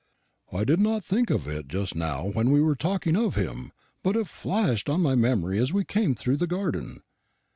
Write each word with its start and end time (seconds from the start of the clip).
I 0.51 0.63
did 0.63 0.79
not 0.79 1.03
think 1.03 1.29
of 1.29 1.47
it 1.47 1.67
just 1.67 1.95
now, 1.95 2.25
when 2.25 2.49
we 2.49 2.59
were 2.59 2.73
talking 2.75 3.15
of 3.15 3.35
him; 3.35 3.71
but 4.01 4.15
it 4.15 4.25
flashed 4.25 4.89
on 4.89 4.99
my 5.01 5.13
memory 5.13 5.59
as 5.59 5.73
we 5.73 5.83
came 5.85 6.15
through 6.15 6.37
the 6.37 6.47
garden. 6.47 7.03